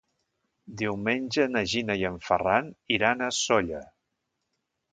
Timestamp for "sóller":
3.43-3.83